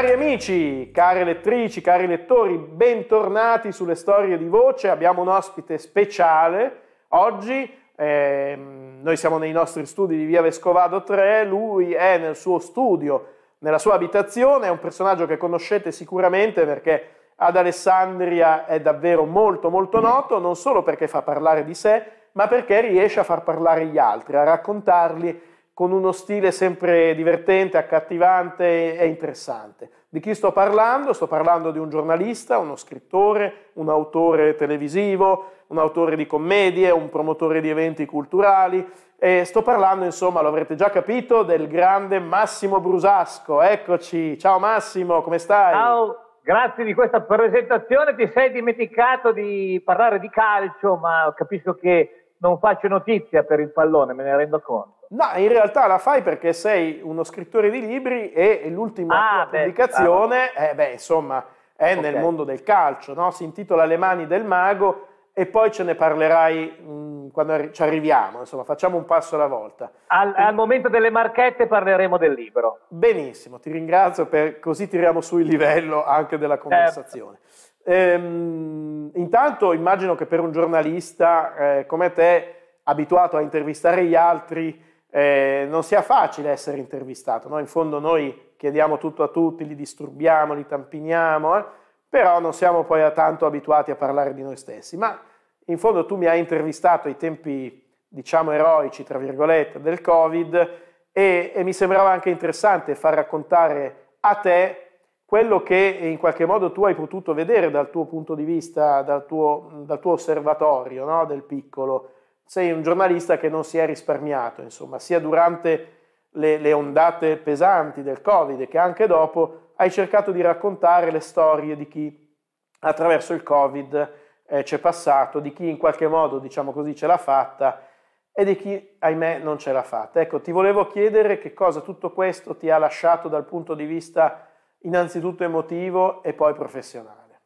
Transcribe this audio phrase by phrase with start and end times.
[0.00, 4.88] Cari amici, cari lettrici, cari lettori, bentornati sulle storie di voce.
[4.88, 7.70] Abbiamo un ospite speciale oggi.
[7.94, 13.26] Eh, noi siamo nei nostri studi di Via Vescovado 3, lui è nel suo studio,
[13.58, 19.68] nella sua abitazione, è un personaggio che conoscete sicuramente perché ad Alessandria è davvero molto
[19.68, 23.84] molto noto, non solo perché fa parlare di sé, ma perché riesce a far parlare
[23.84, 29.90] gli altri, a raccontarli con uno stile sempre divertente, accattivante e interessante.
[30.08, 31.12] Di chi sto parlando?
[31.12, 37.08] Sto parlando di un giornalista, uno scrittore, un autore televisivo, un autore di commedie, un
[37.08, 38.86] promotore di eventi culturali
[39.22, 43.60] e sto parlando, insomma, lo avrete già capito, del grande Massimo Brusasco.
[43.60, 45.74] Eccoci, ciao Massimo, come stai?
[45.74, 48.14] Ciao, grazie di questa presentazione.
[48.14, 53.70] Ti sei dimenticato di parlare di calcio, ma capisco che non faccio notizia per il
[53.70, 54.99] pallone, me ne rendo conto.
[55.12, 59.58] No, in realtà la fai perché sei uno scrittore di libri e l'ultima Ah, beh,
[59.58, 62.00] pubblicazione, eh, beh, insomma, è Ok.
[62.00, 63.32] nel mondo del calcio, no?
[63.32, 67.82] Si intitola Le mani del mago e poi ce ne parlerai mh, quando arri- ci
[67.82, 69.90] arriviamo, insomma, facciamo un passo alla volta.
[70.06, 72.80] Al, al momento delle marchette parleremo del libro.
[72.86, 77.38] Benissimo, ti ringrazio per così tiriamo su il livello anche della conversazione.
[77.82, 84.88] Ehm, intanto immagino che per un giornalista eh, come te, abituato a intervistare gli altri,
[85.10, 87.48] eh, non sia facile essere intervistato.
[87.48, 87.58] no?
[87.58, 91.64] In fondo noi chiediamo tutto a tutti, li disturbiamo, li tampiniamo, eh,
[92.08, 94.96] però non siamo poi tanto abituati a parlare di noi stessi.
[94.96, 95.20] Ma
[95.66, 100.70] in fondo tu mi hai intervistato ai tempi, diciamo, eroici, tra virgolette, del Covid
[101.12, 104.84] e, e mi sembrava anche interessante far raccontare a te
[105.24, 109.26] quello che in qualche modo tu hai potuto vedere dal tuo punto di vista, dal
[109.26, 111.24] tuo, dal tuo osservatorio no?
[111.24, 112.10] del piccolo.
[112.50, 115.98] Sei un giornalista che non si è risparmiato, insomma, sia durante
[116.30, 121.76] le, le ondate pesanti del Covid che anche dopo hai cercato di raccontare le storie
[121.76, 122.36] di chi
[122.80, 124.12] attraverso il Covid
[124.48, 127.86] eh, c'è passato, di chi in qualche modo, diciamo così, ce l'ha fatta
[128.32, 130.20] e di chi, ahimè, non ce l'ha fatta.
[130.20, 134.48] Ecco, ti volevo chiedere che cosa tutto questo ti ha lasciato dal punto di vista
[134.78, 137.42] innanzitutto emotivo e poi professionale.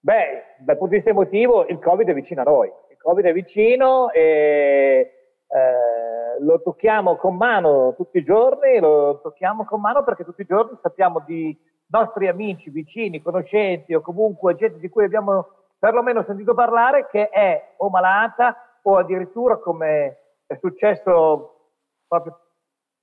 [0.00, 2.72] Beh, dal punto di vista emotivo, il Covid è vicino a noi.
[3.00, 5.12] Covid è vicino e
[5.46, 10.46] eh, lo tocchiamo con mano tutti i giorni, lo tocchiamo con mano perché tutti i
[10.46, 11.56] giorni sappiamo di
[11.86, 15.48] nostri amici, vicini, conoscenti o comunque gente di cui abbiamo
[15.78, 21.72] perlomeno sentito parlare che è o malata o addirittura come è successo
[22.06, 22.40] proprio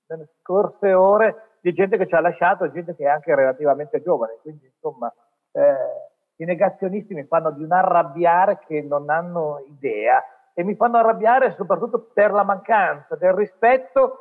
[0.08, 4.38] nelle scorse ore di gente che ci ha lasciato, gente che è anche relativamente giovane.
[4.42, 5.12] Quindi, insomma,
[5.52, 6.05] eh,
[6.38, 10.24] i negazionisti mi fanno di un arrabbiare che non hanno idea
[10.54, 14.20] e mi fanno arrabbiare soprattutto per la mancanza del rispetto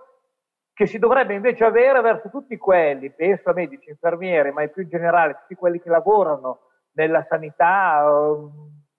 [0.72, 4.88] che si dovrebbe invece avere verso tutti quelli, penso a medici, infermieri, ma più in
[4.88, 6.58] generale tutti quelli che lavorano
[6.94, 8.48] nella sanità, eh,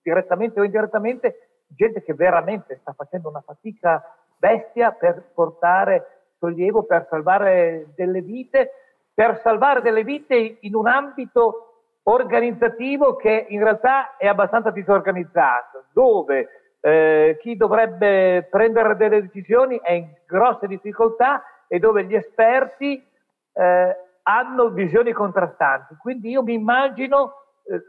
[0.02, 4.02] direttamente o indirettamente, gente che veramente sta facendo una fatica
[4.38, 8.70] bestia per portare sollievo, per salvare delle vite,
[9.12, 11.65] per salvare delle vite in un ambito
[12.08, 16.48] organizzativo che in realtà è abbastanza disorganizzato, dove
[16.80, 23.04] eh, chi dovrebbe prendere delle decisioni è in grosse difficoltà e dove gli esperti
[23.52, 25.96] eh, hanno visioni contrastanti.
[25.96, 27.32] Quindi io mi immagino
[27.64, 27.82] eh,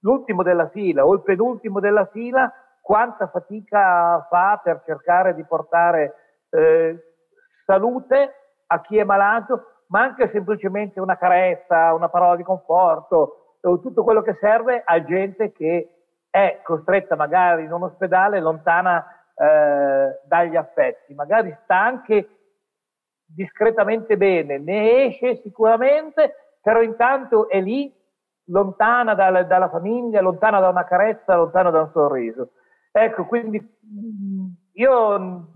[0.00, 6.14] l'ultimo della fila o il penultimo della fila quanta fatica fa per cercare di portare
[6.50, 6.98] eh,
[7.64, 8.34] salute
[8.66, 14.22] a chi è malato, ma anche semplicemente una carezza, una parola di conforto, tutto quello
[14.22, 15.94] che serve a gente che
[16.30, 19.04] è costretta magari in un ospedale lontana
[19.34, 22.28] eh, dagli affetti, magari sta anche
[23.24, 27.92] discretamente bene, ne esce sicuramente, però intanto è lì
[28.46, 32.50] lontana dal- dalla famiglia, lontana da una carezza, lontana da un sorriso.
[32.92, 35.48] Ecco, quindi mh, io mh,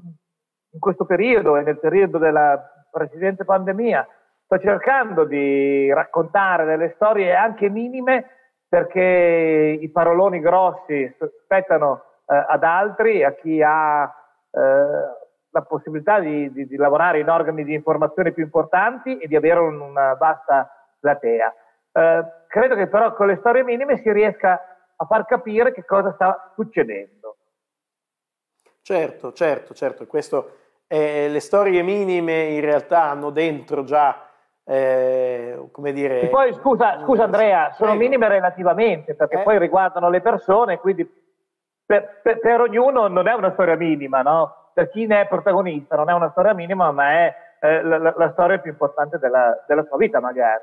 [0.71, 4.07] in questo periodo e nel periodo della precedente pandemia
[4.45, 8.29] sto cercando di raccontare delle storie anche minime
[8.69, 11.15] perché i paroloni grossi
[11.45, 14.61] spettano eh, ad altri, a chi ha eh,
[15.51, 19.61] la possibilità di, di- di lavorare in organi di informazione più importanti e di avere
[19.61, 20.69] un- una vasta
[20.99, 21.55] platea.
[21.93, 24.61] Eh, credo che però con le storie minime si riesca
[24.97, 27.37] a far capire che cosa sta succedendo.
[28.83, 30.57] Certo, certo, certo, questo,
[30.89, 34.29] eh, le storie minime in realtà hanno dentro già,
[34.65, 36.23] eh, come dire...
[36.23, 38.05] E poi scusa, scusa Andrea, sono Prego.
[38.05, 39.43] minime relativamente perché Eh.
[39.43, 41.05] poi riguardano le persone, quindi
[41.87, 44.71] per, per- per ognuno non è una storia minima, no?
[44.73, 48.15] Per chi ne è protagonista non è una storia minima, ma è eh, la, la-
[48.17, 50.63] la storia più importante della, della sua vita magari.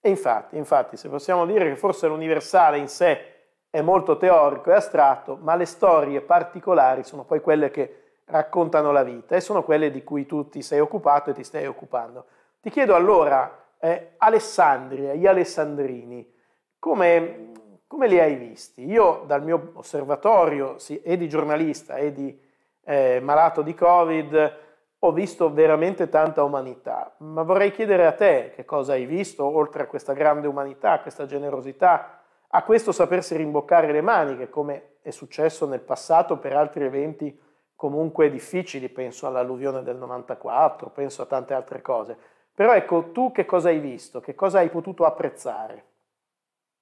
[0.00, 3.30] E infatti, infatti, se possiamo dire che forse l'universale in sé
[3.70, 9.02] è molto teorico e astratto, ma le storie particolari sono poi quelle che raccontano la
[9.02, 12.26] vita e sono quelle di cui tu ti sei occupato e ti stai occupando.
[12.62, 16.32] Ti chiedo allora, eh, Alessandria, gli alessandrini,
[16.78, 17.50] come,
[17.88, 18.84] come, li hai visti?
[18.84, 22.40] Io dal mio osservatorio, sì, e di giornalista e di
[22.84, 24.58] eh, malato di Covid,
[24.96, 29.82] ho visto veramente tanta umanità, ma vorrei chiedere a te che cosa hai visto, oltre
[29.82, 35.10] a questa grande umanità, a questa generosità, a questo sapersi rimboccare le maniche, come è
[35.10, 37.36] successo nel passato per altri eventi
[37.74, 42.16] comunque difficili, penso all'alluvione del 94, penso a tante altre cose.
[42.54, 44.20] Però ecco, tu che cosa hai visto?
[44.20, 45.84] Che cosa hai potuto apprezzare?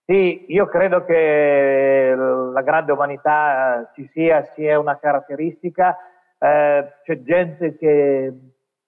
[0.05, 5.97] Sì, io credo che la grande umanità ci sia, sia una caratteristica.
[6.37, 8.33] Eh, c'è gente che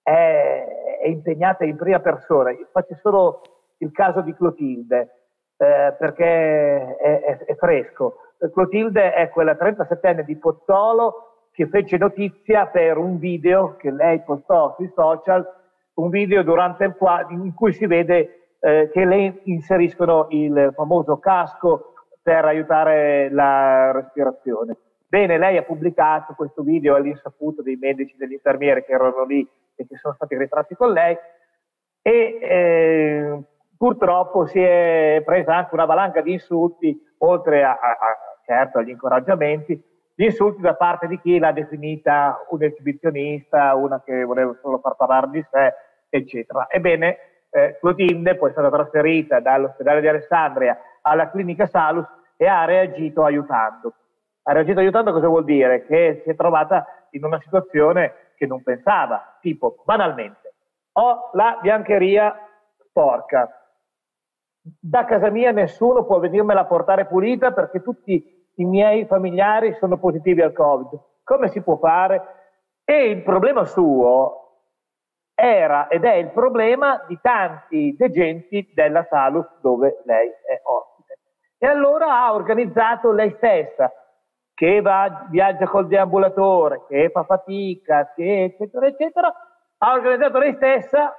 [0.01, 2.51] è, è, impegnata in prima persona.
[2.51, 3.41] Io faccio solo
[3.77, 4.99] il caso di Clotilde,
[5.55, 8.17] eh, perché è, è, è, fresco.
[8.51, 14.73] Clotilde è quella 37enne di Pozzolo che fece notizia per un video che lei postò
[14.75, 15.47] sui social,
[15.95, 16.43] un video
[16.97, 23.91] quale, in cui si vede eh, che le inseriscono il famoso casco per aiutare la
[23.91, 24.77] respirazione.
[25.07, 29.47] Bene, lei ha pubblicato questo video all'insaputo dei medici e degli infermieri che erano lì
[29.75, 31.15] e che sono stati ritratti con lei
[32.01, 33.43] e eh,
[33.77, 37.97] purtroppo si è presa anche una valanga di insulti, oltre a, a
[38.45, 39.81] certo agli incoraggiamenti,
[40.15, 44.95] gli insulti da parte di chi l'ha definita un esibizionista, una che voleva solo far
[44.95, 45.73] parlare di sé,
[46.09, 46.67] eccetera.
[46.69, 47.17] Ebbene,
[47.49, 52.05] eh, Clotilde poi è stata trasferita dall'ospedale di Alessandria alla clinica Salus
[52.37, 53.93] e ha reagito aiutando.
[54.43, 55.85] Ha reagito aiutando cosa vuol dire?
[55.85, 60.53] Che si è trovata in una situazione che non pensava, tipo banalmente,
[60.93, 62.35] ho la biancheria
[62.77, 63.49] sporca,
[64.61, 70.41] da casa mia nessuno può venirmela portare pulita perché tutti i miei familiari sono positivi
[70.41, 70.99] al Covid.
[71.23, 72.21] Come si può fare?
[72.83, 74.39] E il problema suo
[75.35, 81.19] era ed è il problema di tanti degenti della Salus dove lei è ospite.
[81.57, 83.91] E allora ha organizzato lei stessa,
[84.53, 89.33] che va, viaggia col deambulatore, che fa fatica, che eccetera, eccetera,
[89.77, 91.15] ha organizzato lei stessa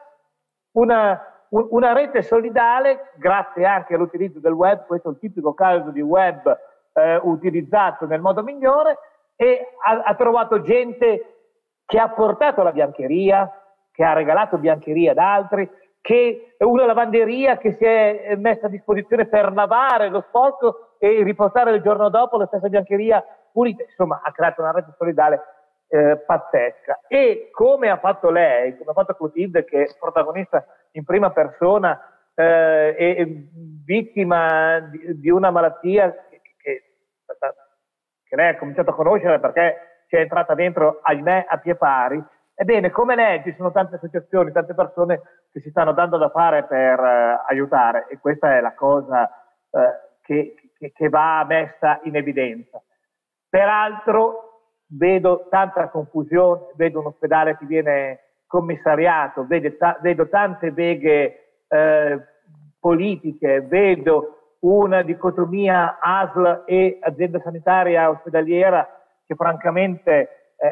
[0.72, 6.00] una, una rete solidale, grazie anche all'utilizzo del web, questo è il tipico caso di
[6.00, 6.56] web
[6.94, 8.98] eh, utilizzato nel modo migliore
[9.36, 11.34] e ha, ha, trovato gente
[11.84, 13.50] che ha portato la biancheria,
[13.92, 15.68] che ha regalato biancheria ad altri,
[16.00, 21.72] che una lavanderia che si è messa a disposizione per lavare lo sporco e riportare
[21.72, 23.82] il giorno dopo la stessa biancheria pulita.
[23.82, 25.42] Insomma, ha creato una rete solidale
[25.88, 27.00] eh, pazzesca.
[27.08, 31.98] E come ha fatto lei, come ha fatto Clotilde, che è protagonista in prima persona
[32.34, 33.48] eh, e
[33.84, 36.14] vittima di, di una malattia
[37.38, 42.22] che lei ha cominciato a conoscere perché si è entrata dentro, ahimè, a pie pari.
[42.54, 45.20] Ebbene, come lei ci sono tante associazioni, tante persone
[45.50, 49.28] che si stanno dando da fare per eh, aiutare e questa è la cosa
[49.70, 52.80] eh, che, che, che va messa in evidenza.
[53.48, 54.44] Peraltro
[54.86, 62.20] vedo tanta confusione, vedo un ospedale che viene commissariato, vedo, vedo tante beghe eh,
[62.78, 68.88] politiche, vedo una dicotomia ASL e azienda sanitaria ospedaliera
[69.26, 70.70] che francamente eh,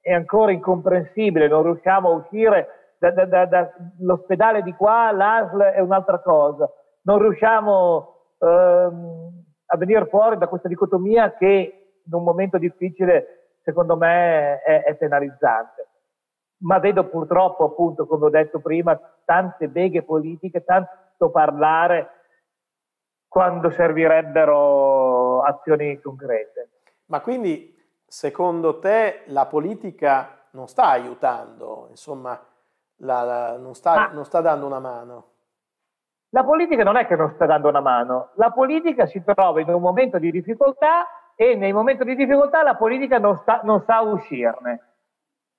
[0.00, 6.20] è ancora incomprensibile, non riusciamo a uscire dall'ospedale da, da, di qua, l'ASL è un'altra
[6.20, 6.70] cosa,
[7.02, 13.96] non riusciamo ehm, a venire fuori da questa dicotomia che in un momento difficile secondo
[13.96, 15.86] me è, è penalizzante.
[16.62, 22.21] Ma vedo purtroppo, appunto, come ho detto prima, tante beghe politiche, tanto parlare
[23.32, 26.68] quando servirebbero azioni concrete.
[27.06, 27.74] Ma quindi,
[28.04, 32.38] secondo te, la politica non sta aiutando, insomma,
[32.96, 35.30] la, la, non, sta, non sta dando una mano?
[36.28, 39.68] La politica non è che non sta dando una mano, la politica si trova in
[39.70, 44.02] un momento di difficoltà e nei momenti di difficoltà la politica non, sta, non sa
[44.02, 44.88] uscirne.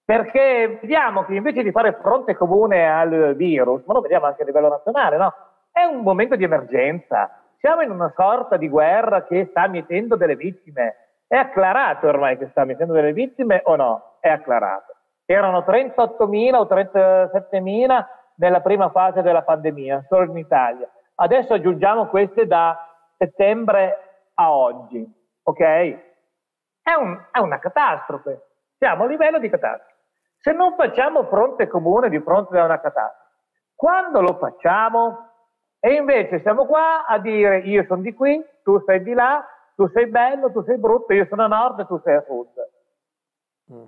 [0.06, 4.46] Perché vediamo che invece di fare fronte comune al virus, ma lo vediamo anche a
[4.46, 5.34] livello nazionale, no?
[5.72, 7.43] È un momento di emergenza.
[7.65, 10.96] Siamo in una sorta di guerra che sta mietendo delle vittime.
[11.25, 14.17] È acclarato ormai che sta mietendo delle vittime o no?
[14.20, 14.93] È acclarato.
[15.24, 18.05] Erano 38.000 o 37.000
[18.36, 20.89] nella prima fase della pandemia, solo in Italia.
[21.15, 22.77] Adesso aggiungiamo queste da
[23.17, 25.10] settembre a oggi,
[25.43, 25.62] ok?
[25.62, 28.41] È, un, è una catastrofe.
[28.77, 29.96] Siamo a livello di catastrofe.
[30.38, 33.32] Se non facciamo fronte comune di fronte a una catastrofe,
[33.74, 35.29] Quando lo facciamo?
[35.86, 39.86] E invece siamo qua a dire io sono di qui, tu sei di là, tu
[39.90, 42.48] sei bello, tu sei brutto, io sono a nord e tu sei a sud.
[43.74, 43.84] Mm.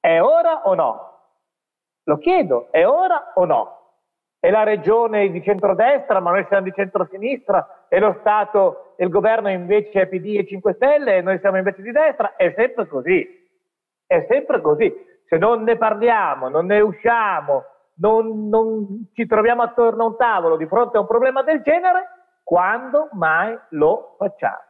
[0.00, 1.18] È ora o no?
[2.02, 3.78] Lo chiedo, è ora o no?
[4.40, 9.10] È la regione di centrodestra, ma noi siamo di centrosinistra, e lo Stato e il
[9.10, 12.88] governo invece è PD e 5 Stelle, e noi siamo invece di destra, è sempre
[12.88, 13.48] così.
[14.04, 14.92] È sempre così.
[15.26, 17.66] Se non ne parliamo, non ne usciamo,
[18.00, 22.08] non, non ci troviamo attorno a un tavolo di fronte a un problema del genere,
[22.42, 24.64] quando mai lo facciamo?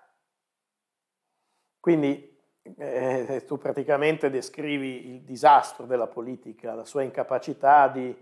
[1.81, 2.29] Quindi
[2.77, 8.15] eh, tu praticamente descrivi il disastro della politica, la sua incapacità di,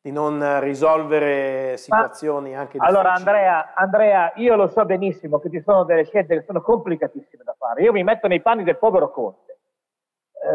[0.00, 2.96] di non risolvere situazioni Ma, anche difficili.
[2.96, 7.42] Allora Andrea, Andrea, io lo so benissimo che ci sono delle scelte che sono complicatissime
[7.44, 7.82] da fare.
[7.82, 9.57] Io mi metto nei panni del povero Conte.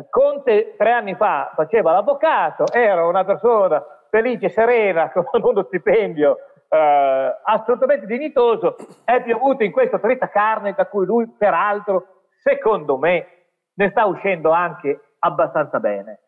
[0.09, 6.37] Conte tre anni fa faceva l'avvocato, era una persona felice, serena, con uno stipendio
[6.69, 13.27] eh, assolutamente dignitoso, è piovuto in questo trita carne da cui lui peraltro, secondo me,
[13.75, 16.19] ne sta uscendo anche abbastanza bene.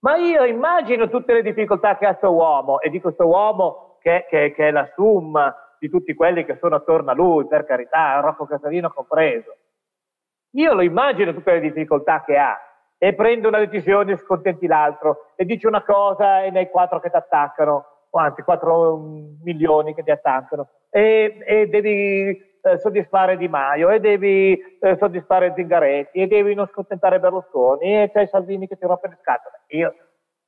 [0.00, 4.26] Ma io immagino tutte le difficoltà che ha questo uomo, e di questo uomo che,
[4.28, 8.20] che, che, è la summa di tutti quelli che sono attorno a lui, per carità,
[8.20, 9.56] Rocco Casalino compreso.
[10.52, 12.56] Io lo immagino tutte le difficoltà che ha
[12.98, 16.98] e prende una decisione e scontenti l'altro e dice una cosa e ne hai quattro
[16.98, 18.96] che ti attaccano, anzi quattro
[19.42, 25.52] milioni che ti attaccano e, e devi eh, soddisfare Di Maio e devi eh, soddisfare
[25.54, 29.62] Zingaretti e devi non scontentare Berlusconi e c'è Salvini che ti rompe le scatole.
[29.68, 29.94] Io,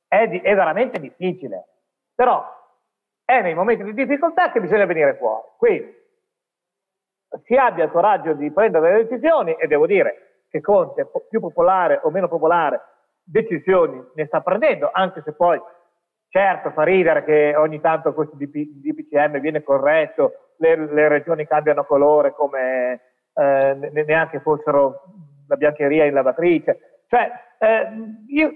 [0.07, 1.67] è, di, è veramente difficile,
[2.13, 2.43] però
[3.23, 5.47] è nei momenti di difficoltà che bisogna venire fuori.
[5.57, 5.99] Quindi
[7.43, 12.01] si abbia il coraggio di prendere le decisioni e devo dire che Conte, più popolare
[12.03, 12.81] o meno popolare,
[13.23, 15.59] decisioni ne sta prendendo, anche se poi
[16.27, 22.33] certo fa ridere che ogni tanto questo DPCM viene corretto, le, le regioni cambiano colore
[22.33, 23.01] come
[23.33, 25.03] eh, neanche fossero
[25.47, 27.03] la biancheria in lavatrice.
[27.07, 27.87] Cioè, eh,
[28.27, 28.51] io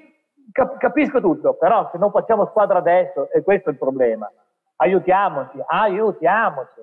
[0.51, 4.29] cap- capisco tutto, però se non facciamo squadra adesso, e questo è il problema,
[4.77, 6.81] aiutiamoci, aiutiamoci.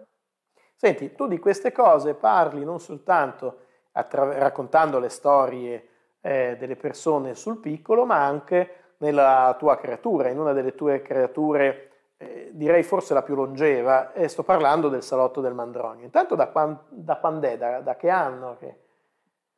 [0.74, 3.58] Senti, tu di queste cose parli non soltanto
[3.92, 5.88] attra- raccontando le storie
[6.20, 11.90] eh, delle persone sul piccolo, ma anche nella tua creatura, in una delle tue creature,
[12.16, 16.04] eh, direi forse la più longeva, e sto parlando del Salotto del Mandronio.
[16.04, 17.58] Intanto da, quando, da quando è?
[17.58, 18.56] Da, da, che anno?
[18.60, 18.76] Che...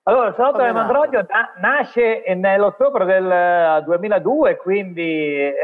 [0.04, 5.54] Allora, il Salotto del Mandronio na- nasce nell'ottobre del 2002, eh, quindi eh,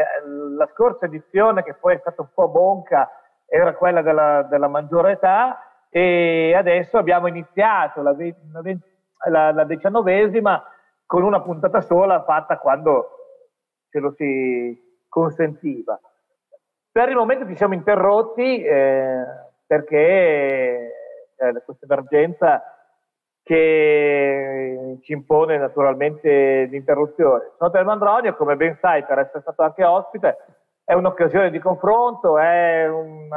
[0.56, 3.10] la scorsa edizione, che poi è stata un po' bonca,
[3.46, 8.14] era quella della, della maggiore età, e adesso abbiamo iniziato la,
[9.28, 10.64] la, la diciannovesima
[11.04, 13.10] con una puntata sola fatta quando
[13.90, 16.00] ce lo si consentiva.
[16.92, 19.24] Per il momento ci siamo interrotti eh,
[19.66, 20.92] perché
[21.36, 22.62] c'è questa emergenza
[23.42, 27.50] che ci impone naturalmente l'interruzione.
[27.58, 30.36] Sono del Mandronio, come ben sai, per essere stato anche ospite,
[30.84, 33.28] è un'occasione di confronto, è un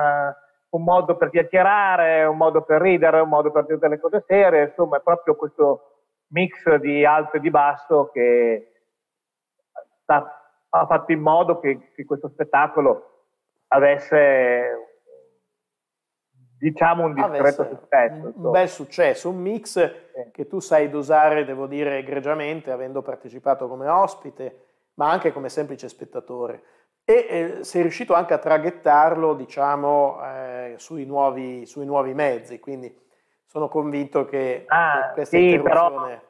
[0.74, 4.66] un modo per chiacchierare, un modo per ridere, un modo per dire delle cose serie,
[4.66, 8.72] insomma è proprio questo mix di alto e di basso che
[10.06, 13.10] ha fatto in modo che, che questo spettacolo
[13.68, 14.90] avesse
[16.58, 18.16] diciamo un discreto successo.
[18.16, 20.32] Un, un bel successo, un mix sì.
[20.32, 24.66] che tu sai dosare, devo dire, egregiamente, avendo partecipato come ospite,
[24.96, 26.64] ma anche come semplice spettatore
[27.06, 32.96] e eh, sei riuscito anche a traghettarlo diciamo eh, sui, nuovi, sui, nuovi, mezzi quindi
[33.46, 36.22] sono convinto che, ah, che questa sì, interruzione però,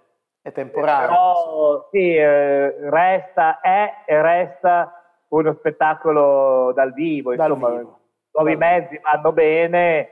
[0.42, 5.00] è temporanea però sì eh, resta è e resta
[5.30, 8.00] uno spettacolo dal vivo dal insomma vivo.
[8.34, 10.10] nuovi dal mezzi vanno bene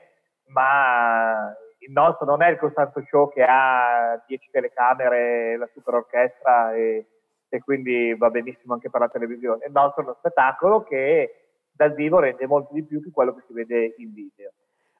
[0.47, 6.73] ma il nostro non è il Costanzo Show che ha 10 telecamere la super orchestra
[6.75, 7.07] e
[7.53, 9.65] e quindi va benissimo anche per la televisione.
[9.65, 13.43] Il nostro è uno spettacolo che dal vivo rende molto di più che quello che
[13.45, 14.51] si vede in video.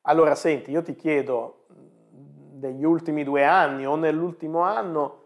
[0.03, 1.65] Allora, senti, io ti chiedo,
[2.61, 5.19] degli ultimi due anni o nell'ultimo anno,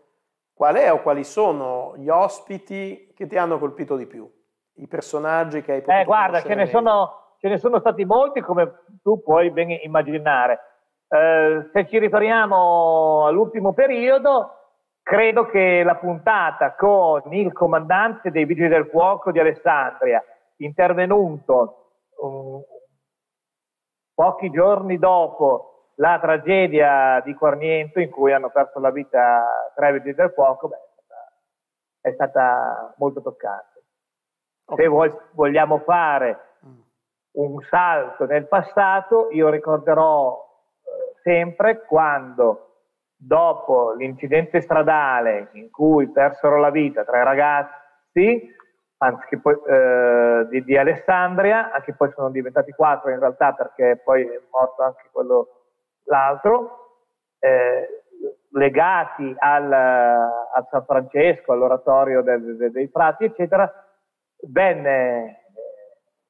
[0.53, 4.32] qual è o quali sono gli ospiti che ti hanno colpito di più?
[4.75, 8.41] I personaggi che hai potuto Eh, guarda, ce ne, sono, ce ne, sono, stati molti,
[8.41, 10.60] come tu puoi ben immaginare.
[11.08, 14.64] Eh, se ci riferiamo all'ultimo periodo,
[15.07, 20.19] Credo che la puntata con il comandante dei Vigili del Fuoco di Alessandria,
[20.57, 22.59] intervenuto um,
[24.15, 30.15] pochi giorni dopo la tragedia di Corniento in cui hanno perso la vita tre Vigili
[30.15, 33.83] del Fuoco, beh, è, stata, molto toccante.
[34.65, 34.85] Okay.
[34.85, 36.39] Se vogliamo fare
[37.33, 42.75] un salto nel passato, io ricorderò eh, sempre quando
[43.17, 48.53] dopo l'incidente stradale in cui persero la vita tre ragazzi,
[48.98, 54.24] anzi poi, eh, di, di, Alessandria, anche poi sono diventati quattro in realtà perché poi
[54.24, 55.48] è morto anche quello
[56.03, 57.03] l'altro,
[57.39, 58.03] eh,
[58.51, 63.72] legati al, al, San Francesco, all'oratorio del, del, dei frati, eccetera,
[64.50, 65.41] venne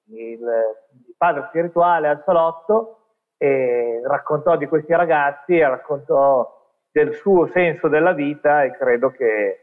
[0.08, 3.00] eh, il, il padre spirituale al salotto
[3.38, 6.55] e raccontò di questi ragazzi, raccontò
[6.96, 9.60] del suo senso della vita e credo che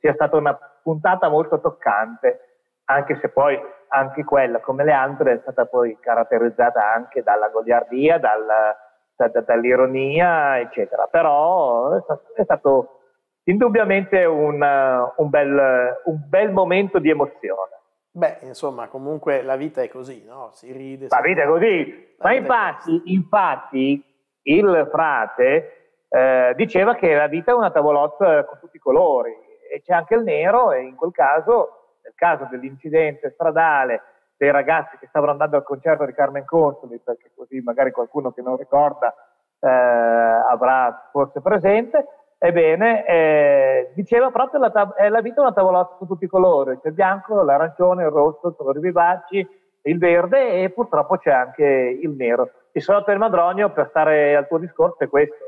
[0.00, 2.40] sia stata una puntata molto toccante,
[2.86, 3.56] anche se poi
[3.88, 8.76] anche quella, come le altre, è stata poi caratterizzata anche dalla goliardia, dalla,
[9.14, 11.06] da, da, dall'ironia, eccetera.
[11.06, 13.00] Però è stato, è stato
[13.44, 17.74] indubbiamente un, un, bel, un, bel, momento di emozione.
[18.10, 20.50] Beh, insomma, comunque la vita è così, no?
[20.52, 21.06] Si ride.
[21.10, 22.16] La vita è così.
[22.18, 24.02] Ma infatti, infatti,
[24.42, 25.75] il frate
[26.08, 29.32] eh, diceva che la vita è una tavolozza con tutti i colori
[29.70, 34.02] e c'è anche il nero e in quel caso, nel caso dell'incidente stradale
[34.36, 38.42] dei ragazzi che stavano andando al concerto di Carmen Consoli, perché così magari qualcuno che
[38.42, 39.14] non ricorda
[39.60, 42.06] eh, avrà forse presente,
[42.38, 46.78] ebbene, eh, diceva proprio la, tab- la vita è una tavolozza con tutti i colori,
[46.80, 49.46] c'è il bianco, l'arancione, il rosso, i colori vivaci,
[49.82, 52.50] il verde e purtroppo c'è anche il nero.
[52.72, 55.45] Il salotto del Madronio, per stare al tuo discorso, è questo.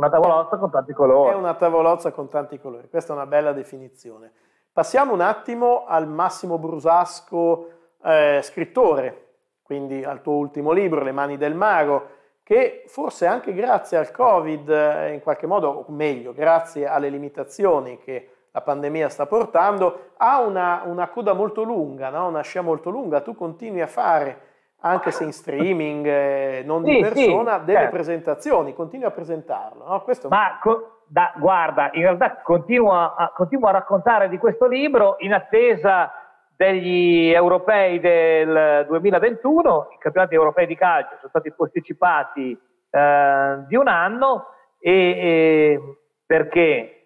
[0.00, 1.34] Una tavolozza con tanti colori.
[1.34, 4.32] È una tavolozza con tanti colori, questa è una bella definizione.
[4.72, 7.68] Passiamo un attimo al Massimo Brusasco
[8.02, 9.26] eh, scrittore,
[9.62, 14.70] quindi al tuo ultimo libro, Le mani del mago, che forse anche grazie al Covid,
[14.70, 20.40] eh, in qualche modo, o meglio, grazie alle limitazioni che la pandemia sta portando, ha
[20.40, 22.26] una, una coda molto lunga, no?
[22.26, 23.20] una scia molto lunga.
[23.20, 24.40] Tu continui a fare,
[24.80, 27.94] anche se in streaming, eh, non sì, di persona, sì, delle certo.
[27.94, 29.86] presentazioni, continui a presentarlo.
[29.86, 30.02] No?
[30.02, 30.28] Questo...
[30.28, 35.32] Ma co- da, guarda, in realtà continuo a, continuo a raccontare di questo libro in
[35.32, 36.12] attesa
[36.56, 42.56] degli europei del 2021, i campionati europei di calcio sono stati posticipati
[42.90, 44.46] eh, di un anno
[44.78, 45.80] e, e
[46.24, 46.96] perché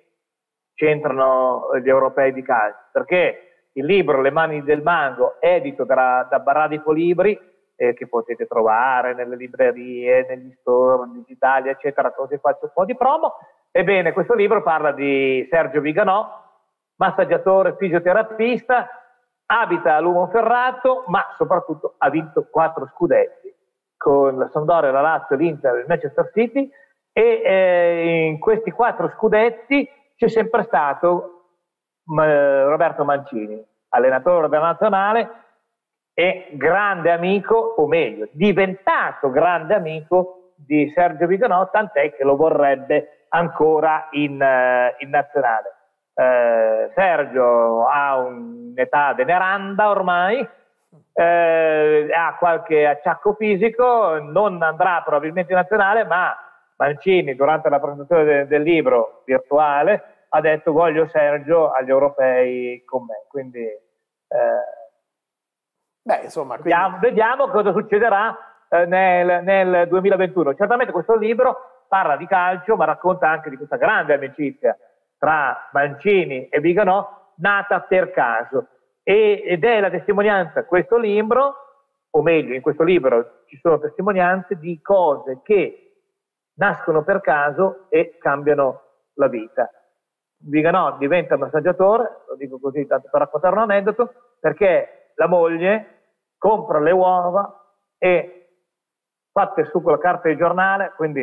[0.74, 2.88] c'entrano gli europei di calcio?
[2.92, 7.38] Perché il libro Le mani del mango, edito da, da Baradipo Libri,
[7.76, 12.96] eh, che potete trovare nelle librerie, negli store digitali, eccetera, così faccio un po' di
[12.96, 13.34] promo.
[13.70, 16.42] Ebbene, questo libro parla di Sergio Viganò,
[16.96, 18.88] massaggiatore, fisioterapista,
[19.46, 23.52] abita a Lumo Ferrato, ma soprattutto ha vinto quattro scudetti
[23.96, 26.70] con la Sampdoria, la Lazio, l'Inter e il Manchester City
[27.12, 31.46] e eh, in questi quattro scudetti c'è sempre stato
[32.20, 35.30] eh, Roberto Mancini, allenatore della nazionale
[36.14, 43.26] e grande amico, o meglio, diventato grande amico di Sergio Viganò, tant'è che lo vorrebbe
[43.28, 45.74] ancora in, uh, in nazionale.
[46.16, 50.48] Eh, Sergio ha un'età veneranda ormai,
[51.12, 56.32] eh, ha qualche acciacco fisico, non andrà probabilmente in nazionale, ma
[56.76, 63.04] Mancini durante la presentazione de- del libro virtuale ha detto voglio Sergio agli europei con
[63.04, 63.24] me.
[63.28, 63.83] Quindi, eh,
[66.06, 66.68] Beh, insomma, quindi...
[66.68, 68.36] vediamo, vediamo, cosa succederà
[68.68, 70.54] eh, nel, nel 2021.
[70.54, 74.76] Certamente questo libro parla di calcio, ma racconta anche di questa grande amicizia
[75.18, 78.68] tra Mancini e Viganò nata per caso
[79.02, 81.54] e, ed è la testimonianza, questo libro,
[82.10, 86.00] o meglio in questo libro ci sono testimonianze di cose che
[86.56, 88.82] nascono per caso e cambiano
[89.14, 89.70] la vita.
[90.36, 95.93] Viganò diventa massaggiatore, lo dico così tanto per raccontare un aneddoto, perché la moglie
[96.44, 97.58] compra le uova
[97.96, 98.48] e
[99.32, 101.22] fatte su con la carta di giornale, quindi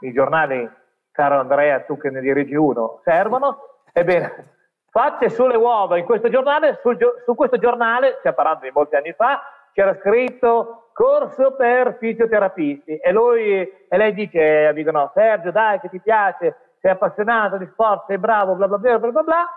[0.00, 0.70] i giornali
[1.10, 3.78] caro Andrea, tu che ne dirigi uno, servono?
[3.90, 4.56] Ebbene,
[4.90, 9.14] fatte sulle uova in questo giornale, sul, su questo giornale, stiamo parlando di molti anni
[9.14, 9.40] fa,
[9.72, 15.80] c'era scritto corso per fisioterapisti e, lui, e lei dice a Vigo, no, Sergio dai
[15.80, 19.48] che ti piace, sei appassionato di sport, sei bravo, bla bla bla bla bla,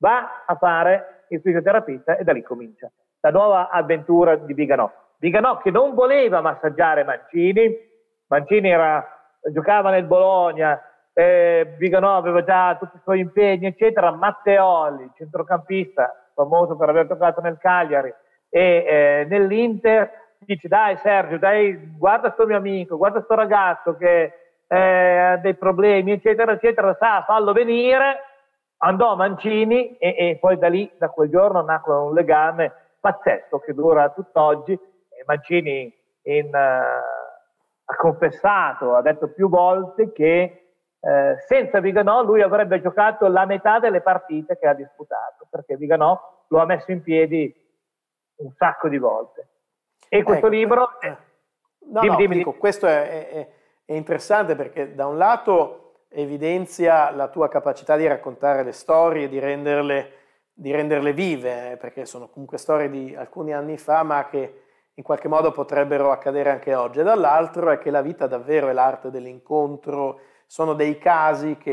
[0.00, 2.90] va a fare il fisioterapista e da lì comincia
[3.24, 4.90] la nuova avventura di Viganò.
[5.16, 7.74] Viganò che non voleva massaggiare Mancini,
[8.26, 9.02] Mancini era,
[9.50, 10.78] giocava nel Bologna,
[11.14, 14.10] eh, Viganò aveva già tutti i suoi impegni, eccetera.
[14.10, 18.12] Matteoli, centrocampista, famoso per aver giocato nel Cagliari
[18.50, 20.10] e eh, nell'Inter,
[20.40, 24.32] dice dai Sergio, dai, guarda sto mio amico, guarda sto ragazzo che
[24.66, 28.18] eh, ha dei problemi, eccetera, eccetera, sa, fallo venire.
[28.78, 33.74] Andò Mancini e, e poi da lì, da quel giorno, nacque un legame pazzesco che
[33.74, 34.78] dura tutt'oggi.
[35.26, 36.56] Mancini in, uh,
[37.84, 43.78] ha confessato, ha detto più volte che uh, senza Viganò lui avrebbe giocato la metà
[43.78, 47.54] delle partite che ha disputato, perché Viganò lo ha messo in piedi
[48.36, 49.48] un sacco di volte.
[50.08, 51.00] E questo ecco, libro...
[51.00, 51.16] Eh.
[51.86, 53.48] No, dimmi, no, dimmi, dico, questo è, è,
[53.84, 59.38] è interessante perché da un lato evidenzia la tua capacità di raccontare le storie, di
[59.38, 60.23] renderle,
[60.54, 64.60] di renderle vive, perché sono comunque storie di alcuni anni fa, ma che
[64.94, 67.00] in qualche modo potrebbero accadere anche oggi.
[67.00, 71.72] E dall'altro è che la vita davvero è l'arte dell'incontro, sono dei casi che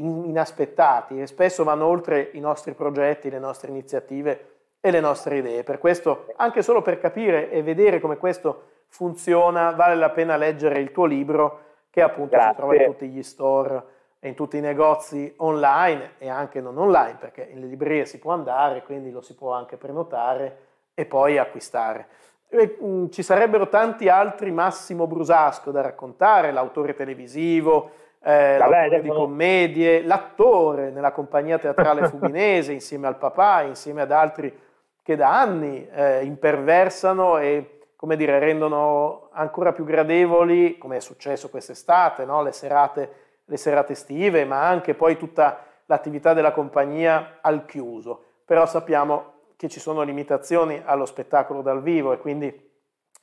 [0.00, 5.62] inaspettati e spesso vanno oltre i nostri progetti, le nostre iniziative e le nostre idee.
[5.62, 10.78] Per questo, anche solo per capire e vedere come questo funziona, vale la pena leggere
[10.78, 11.60] il tuo libro
[11.90, 12.50] che appunto Grazie.
[12.50, 13.84] si trova in tutti gli store
[14.24, 18.32] e in tutti i negozi online e anche non online perché in librerie si può
[18.32, 20.56] andare, quindi lo si può anche prenotare
[20.94, 22.06] e poi acquistare.
[22.48, 27.90] E, mh, mm, ci sarebbero tanti altri Massimo Brusasco da raccontare, l'autore televisivo,
[28.22, 34.58] eh, l'autore di commedie, l'attore nella compagnia teatrale fubinese insieme al papà, insieme ad altri
[35.02, 41.50] che da anni eh, imperversano e come dire, rendono ancora più gradevoli, come è successo
[41.50, 42.42] quest'estate, no?
[42.42, 48.24] le, serate, le serate estive, ma anche poi tutta l'attività della compagnia al chiuso.
[48.44, 52.72] Però sappiamo che ci sono limitazioni allo spettacolo dal vivo e quindi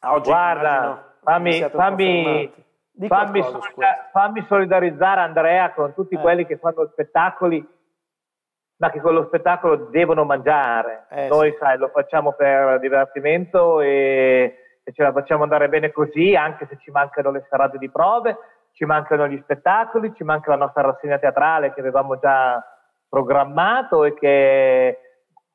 [0.02, 2.54] oggi Guarda, fammi, fammi,
[3.08, 6.20] fammi, solida, fammi, solidarizzare Andrea con tutti eh.
[6.20, 7.80] quelli che fanno spettacoli
[8.82, 11.06] ma che con lo spettacolo devono mangiare.
[11.12, 11.58] Eh, Noi, sì.
[11.60, 16.80] sai, lo facciamo per divertimento e, e, ce la facciamo andare bene così, anche se
[16.80, 18.36] ci mancano le serate di prove,
[18.74, 22.64] ci mancano gli spettacoli, ci manca la nostra rassegna teatrale che avevamo già
[23.08, 25.00] programmato e che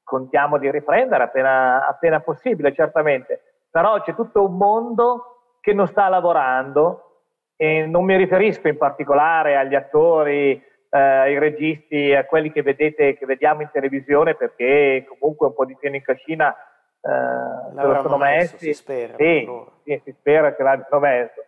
[0.02, 3.64] contiamo di riprendere appena, appena possibile, certamente.
[3.70, 7.24] Però c'è tutto un mondo che non sta lavorando
[7.56, 13.16] e non mi riferisco in particolare agli attori, eh, ai registi, a quelli che vedete,
[13.16, 18.00] che vediamo in televisione, perché comunque un po' di pieno in cascina eh, se lo
[18.00, 18.58] sono messi.
[18.58, 19.16] Si spera.
[19.16, 19.48] Sì,
[19.84, 21.44] sì, si spera che l'abbiano messo.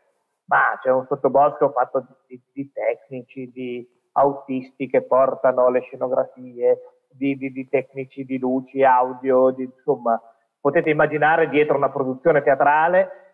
[0.49, 6.79] Ma c'è un sottobosco fatto di, di, tecnici, di autisti che portano le scenografie,
[7.11, 10.21] di, di, di tecnici di luci, audio, insomma,
[10.61, 13.29] potete immaginare dietro una produzione teatrale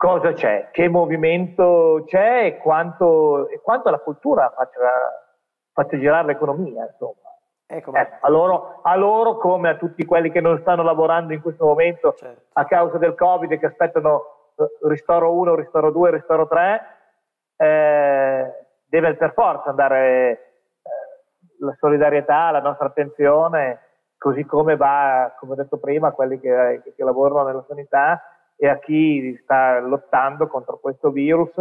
[0.00, 4.80] cosa c'è, che movimento c'è e quanto, e quanto la cultura faccia,
[5.74, 7.28] faccia girare l'economia, insomma.
[7.66, 11.42] Ecco, eh, a, loro, a, loro, come a tutti quelli che non stanno lavorando in
[11.42, 12.44] questo momento certo.
[12.54, 14.39] a causa del Covid, che aspettano
[14.82, 16.80] ristoro 1, ristoro 2, ristoro 3,
[17.56, 18.52] eh,
[18.86, 20.38] deve per forza andare eh,
[21.60, 23.80] la solidarietà, la nostra attenzione,
[24.16, 28.22] così come va, come ho detto prima, a quelli che, che lavorano nella sanità
[28.56, 31.52] e a chi sta lottando contro questo virus.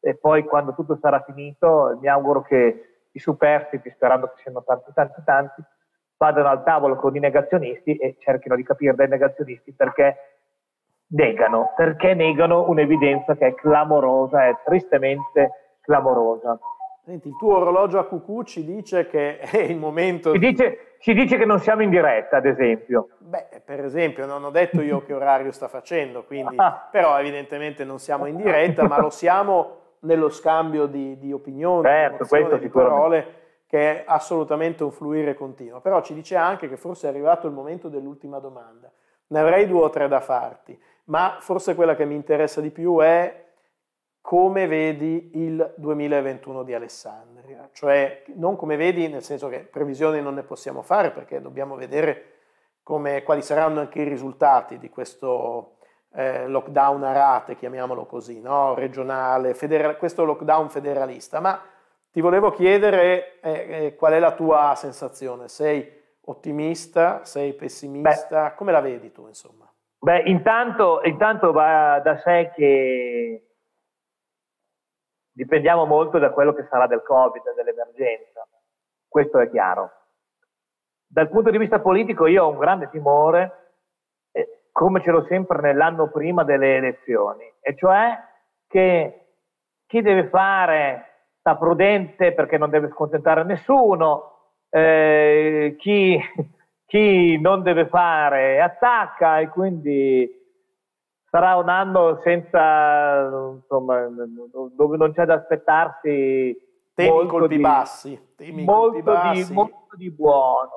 [0.00, 4.92] E poi quando tutto sarà finito mi auguro che i superstiti, sperando che siano tanti
[4.94, 5.62] tanti tanti,
[6.16, 10.37] vadano al tavolo con i negazionisti e cerchino di capire dai negazionisti perché
[11.08, 16.58] negano, perché negano un'evidenza che è clamorosa, è tristemente clamorosa.
[17.04, 20.32] Senti, il tuo orologio a cucù ci dice che è il momento...
[20.32, 23.08] Ci dice, ci dice che non siamo in diretta, ad esempio.
[23.18, 26.88] Beh, per esempio, non ho detto io che orario sta facendo, quindi, ah.
[26.90, 32.26] però evidentemente non siamo in diretta, ma lo siamo nello scambio di, di opinioni, certo,
[32.30, 33.34] di, di parole,
[33.66, 35.80] che è assolutamente un fluire continuo.
[35.80, 38.92] Però ci dice anche che forse è arrivato il momento dell'ultima domanda.
[39.28, 42.98] Ne avrei due o tre da farti, ma forse quella che mi interessa di più
[43.00, 43.46] è
[44.20, 50.34] come vedi il 2021 di Alessandria, cioè non come vedi nel senso che previsioni non
[50.34, 52.32] ne possiamo fare perché dobbiamo vedere
[52.82, 55.76] come, quali saranno anche i risultati di questo
[56.12, 58.74] eh, lockdown a rate, chiamiamolo così, no?
[58.74, 61.60] regionale, federal, questo lockdown federalista, ma
[62.10, 65.90] ti volevo chiedere eh, eh, qual è la tua sensazione, sei
[66.22, 69.67] ottimista, sei pessimista, Beh, come la vedi tu insomma?
[70.00, 73.42] Beh, intanto, intanto va da sé che
[75.32, 78.46] dipendiamo molto da quello che sarà del Covid, dell'emergenza.
[79.08, 79.90] Questo è chiaro.
[81.06, 83.72] Dal punto di vista politico io ho un grande timore,
[84.32, 88.16] eh, come ce l'ho sempre nell'anno prima delle elezioni, e cioè
[88.68, 89.26] che
[89.86, 96.20] chi deve fare sta prudente perché non deve scontentare nessuno, eh, chi,
[96.88, 100.26] chi non deve fare attacca e quindi
[101.28, 104.08] sarà un anno senza, insomma,
[104.74, 106.56] dove non c'è da aspettarsi
[106.94, 109.48] temi molto colpi di, bassi, temi molto, colpi bassi.
[109.48, 110.70] Di, molto di buono.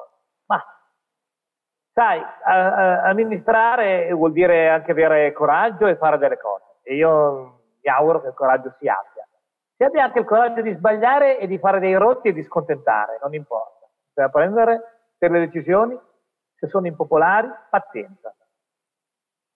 [0.47, 0.62] Ma
[1.93, 6.80] sai, amministrare vuol dire anche avere coraggio e fare delle cose.
[6.84, 9.26] E io mi auguro che il coraggio si abbia.
[9.78, 13.17] Se abbia anche il coraggio di sbagliare e di fare dei rotti e di scontentare,
[13.21, 13.88] non importa.
[14.13, 14.90] Per prendere
[15.21, 15.95] per le decisioni,
[16.55, 18.36] se sono impopolari, pazienza.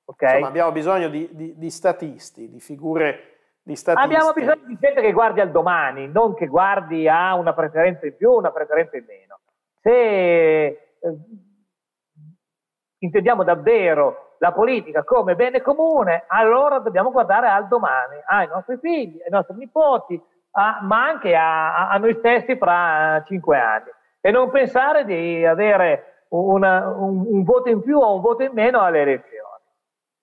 [0.05, 0.29] Okay?
[0.29, 4.05] Insomma, abbiamo bisogno di, di, di statisti, di figure di statisti.
[4.05, 8.15] Abbiamo bisogno di gente che guardi al domani, non che guardi a una preferenza in
[8.15, 9.39] più o una preferenza in meno.
[9.81, 10.79] Se eh,
[12.99, 19.19] intendiamo davvero la politica come bene comune, allora dobbiamo guardare al domani, ai nostri figli,
[19.19, 23.89] ai nostri nipoti, a, ma anche a, a, noi stessi fra cinque anni.
[24.25, 28.53] E non pensare di avere una, un, un voto in più o un voto in
[28.53, 29.61] meno alle elezioni.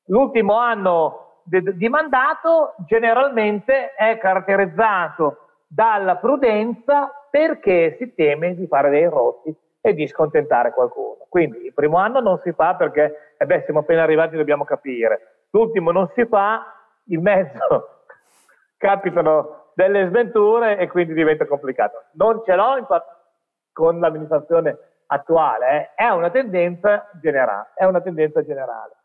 [0.06, 5.36] L'ultimo anno de, di mandato generalmente è caratterizzato
[5.68, 11.26] dalla prudenza perché si teme di fare dei rotti e di scontentare qualcuno.
[11.28, 15.44] Quindi il primo anno non si fa perché, eh beh, siamo appena arrivati, dobbiamo capire.
[15.50, 18.00] L'ultimo non si fa, in mezzo
[18.78, 22.06] capitano delle sventure e quindi diventa complicato.
[22.14, 22.84] Non ce l'ho
[23.72, 27.70] con l'amministrazione attuale, è una tendenza generale.
[27.74, 28.96] È una tendenza generale.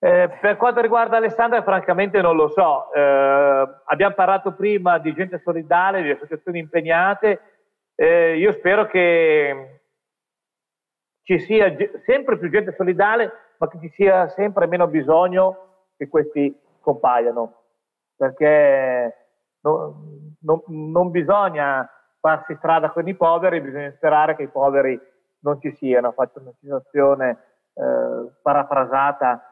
[0.00, 2.92] Eh, per quanto riguarda Alessandra, francamente non lo so.
[2.92, 7.40] Eh, abbiamo parlato prima di gente solidale, di associazioni impegnate.
[7.96, 9.80] Eh, io spero che
[11.22, 11.74] ci sia
[12.06, 17.54] sempre più gente solidale, ma che ci sia sempre meno bisogno che questi compaiano.
[18.16, 19.14] Perché
[19.62, 20.02] no,
[20.40, 21.88] no, non bisogna
[22.28, 25.00] farsi strada con i poveri, bisogna sperare che i poveri
[25.40, 26.12] non ci siano.
[26.12, 27.38] Faccio una citazione
[27.74, 29.42] eh, parafrasata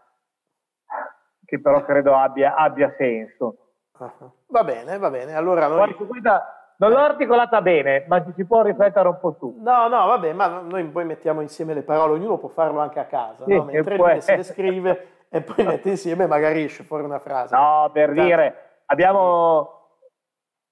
[1.45, 3.57] che però credo abbia, abbia senso.
[3.99, 4.31] Uh-huh.
[4.49, 5.35] Va bene, va bene.
[5.35, 5.95] Allora noi...
[5.95, 9.57] Questa, non l'ho articolata bene, ma ci si può riflettere un po' su.
[9.59, 13.07] No, no, vabbè, ma noi poi mettiamo insieme le parole, ognuno può farlo anche a
[13.07, 13.65] casa, sì, no?
[13.65, 17.57] mentre lui se le scrive e poi mette insieme magari esce fuori una frase.
[17.57, 18.23] No, per Tanto...
[18.23, 19.71] dire, abbiamo,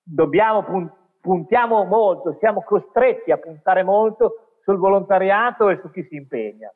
[0.02, 0.62] dobbiamo,
[1.24, 6.70] puntiamo molto, siamo costretti a puntare molto sul volontariato e su chi si impegna.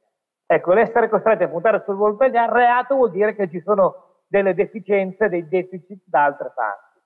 [0.47, 5.47] Ecco, l'essere costretti a puntare sul volontariato vuol dire che ci sono delle deficienze, dei
[5.47, 6.99] deficit da altre parti.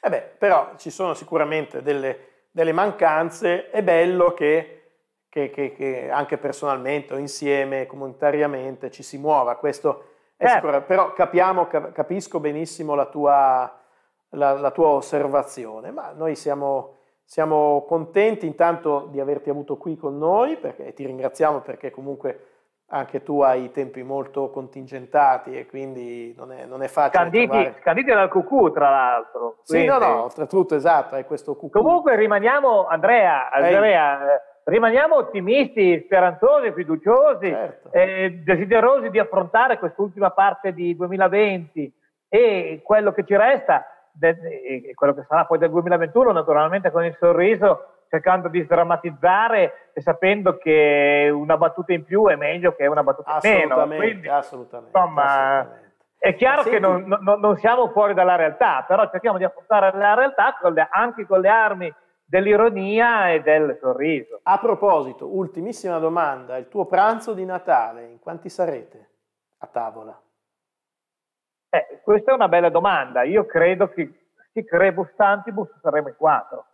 [0.00, 4.82] Eh beh, però ci sono sicuramente delle, delle mancanze, è bello che,
[5.28, 10.04] che, che, che, anche personalmente o insieme, comunitariamente ci si muova, questo
[10.36, 10.66] è certo.
[10.66, 13.81] sicuro, però capiamo, capisco benissimo la tua,
[14.32, 20.18] la, la tua osservazione, ma noi siamo siamo contenti intanto di averti avuto qui con
[20.18, 22.48] noi perché, e ti ringraziamo perché comunque
[22.88, 27.22] anche tu hai tempi molto contingentati e quindi non è, non è facile.
[27.22, 27.74] Scanditi, trovare...
[27.80, 29.60] scanditi dal cucù, tra l'altro.
[29.62, 31.80] Sì, no, no, oltretutto, esatto, è questo cucù.
[31.80, 37.92] Comunque rimaniamo, Andrea, Andrea eh, rimaniamo ottimisti, speranzosi, fiduciosi, certo.
[37.92, 41.94] eh, desiderosi di affrontare quest'ultima parte di 2020
[42.28, 43.86] e quello che ci resta
[44.20, 50.00] e quello che sarà poi del 2021, naturalmente con il sorriso, cercando di sdrammatizzare e
[50.02, 53.74] sapendo che una battuta in più è meglio che una battuta in meno.
[53.74, 54.98] Assolutamente, Quindi, assolutamente.
[54.98, 55.90] Insomma, assolutamente.
[56.18, 60.14] È chiaro che non, non, non, siamo fuori dalla realtà, però cerchiamo di affrontare la
[60.14, 61.92] realtà con le, anche con le armi
[62.24, 64.38] dell'ironia e del sorriso.
[64.44, 69.08] A proposito, ultimissima domanda, il tuo pranzo di Natale, in quanti sarete
[69.58, 70.16] a tavola?
[71.74, 73.22] Eh, questa è una bella domanda.
[73.22, 74.12] Io credo che
[74.52, 76.66] si rebus stantibus saremo in quattro.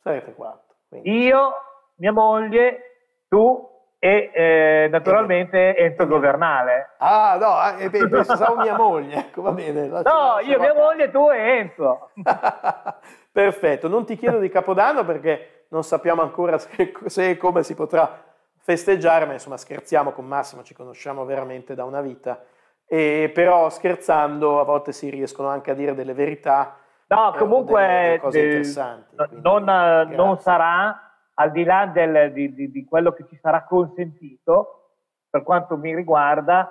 [0.00, 0.76] Sarete quattro.
[0.88, 1.24] Quindi.
[1.24, 1.52] Io,
[1.96, 6.94] mia moglie, tu e eh, naturalmente Enzo Governale.
[6.98, 9.88] Ah, no, eh, pensavo mia moglie, ecco, va bene.
[9.88, 12.10] No, io, mia moglie, tu e Enzo.
[13.30, 17.74] Perfetto, non ti chiedo di Capodanno perché non sappiamo ancora se, se e come si
[17.74, 18.24] potrà
[18.56, 22.42] festeggiare, ma insomma scherziamo con Massimo, ci conosciamo veramente da una vita
[22.86, 26.76] e però scherzando a volte si riescono anche a dire delle verità.
[27.06, 29.16] No, eh, comunque delle, cose del, interessanti.
[29.42, 34.96] Non, non, sarà, al di là del, di, di, di, quello che ci sarà consentito,
[35.28, 36.70] per quanto mi riguarda,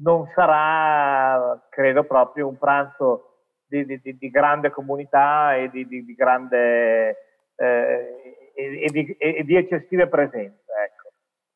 [0.00, 3.28] non sarà, credo, proprio un pranzo
[3.66, 7.16] di, di grande comunità e di, grande
[7.56, 10.64] eh, e, e, e, di eccessive presenze.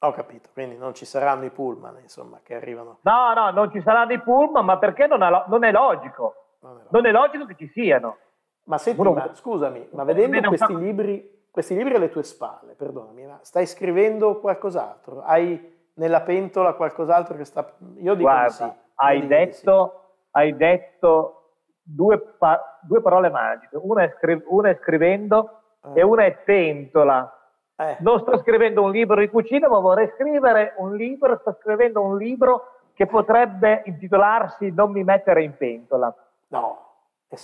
[0.05, 2.99] Ho capito, quindi non ci saranno i pullman, insomma, che arrivano.
[3.03, 6.35] No, no, non ci saranno i pullman, ma perché non, è, non è logico.
[6.61, 6.89] Non è logico.
[6.91, 8.17] Non è logico che ci siano.
[8.65, 13.39] Ma senti, ma, scusami, ma vedendo questi libri, questi libri alle tue spalle, perdonami, ma
[13.43, 15.23] stai scrivendo qualcos'altro?
[15.23, 17.73] Hai nella pentola qualcos'altro che sta...
[17.97, 18.73] Io dico Guarda, sì.
[18.95, 20.29] Hai detto, sì.
[20.33, 21.51] hai detto
[21.83, 25.91] due, pa- due, parole magiche, una è, scri- una è scrivendo ah.
[25.95, 27.37] e una è pentola.
[27.77, 27.97] Eh.
[28.01, 32.17] Non sto scrivendo un libro di cucina, ma vorrei scrivere un libro, sto scrivendo un
[32.17, 36.15] libro che potrebbe intitolarsi Non mi mettere in pentola.
[36.49, 36.91] No.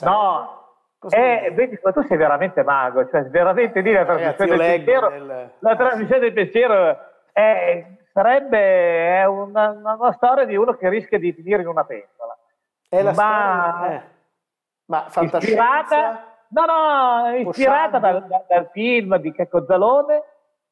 [0.02, 0.68] No,
[1.10, 5.50] eh, vedi, ma tu sei veramente mago, cioè veramente lì la trasmissione del pensiero, nel...
[5.60, 6.98] la trasmissione del pensiero
[7.32, 12.36] è, sarebbe è una, una, storia di uno che rischia di finire in una pentola.
[12.88, 14.02] È la ma, storia, eh.
[14.86, 20.22] ma ispirata, no, no, ispirata dal, dal, film di Checco Zalone,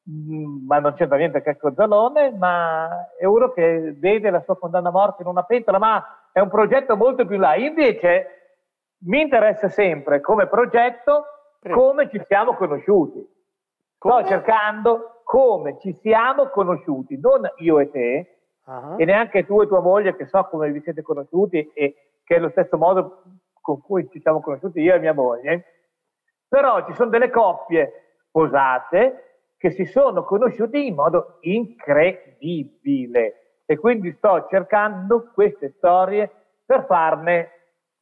[0.09, 4.89] mm, ma non c'entra niente Checco Zalone, ma è uno che vede la sua condanna
[4.89, 7.55] a morte in una pentola, ma è un progetto molto più là.
[7.55, 8.37] Invece
[8.99, 11.25] mi interessa sempre come progetto
[11.71, 13.25] come ci siamo conosciuti.
[13.97, 14.19] Come?
[14.21, 18.95] Sto cercando come ci siamo conosciuti, non io e te, uh-huh.
[18.97, 22.39] e neanche tu e tua moglie, che so come vi siete conosciuti e che è
[22.39, 23.23] lo stesso modo
[23.67, 25.65] con cui ci siamo conosciuti io e mia moglie.
[26.47, 29.23] Però ci sono delle coppie sposate
[29.57, 32.03] che si sono conosciuti in modo incredibile
[33.65, 36.31] e quindi sto cercando queste storie
[36.65, 37.49] per farne